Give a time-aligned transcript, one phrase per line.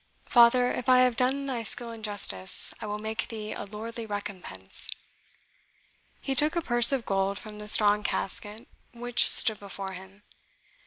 [0.25, 4.89] Father, if I have done thy skill injustice, I will make thee a lordly recompense."
[6.19, 10.23] He took a purse of gold from the strong casket which stood before him.